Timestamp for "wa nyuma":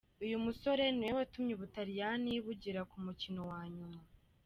3.51-3.99